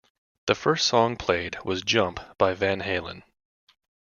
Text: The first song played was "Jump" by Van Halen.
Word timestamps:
The 0.47 0.55
first 0.55 0.87
song 0.87 1.15
played 1.15 1.63
was 1.63 1.83
"Jump" 1.83 2.19
by 2.39 2.55
Van 2.55 2.81
Halen. 2.81 3.21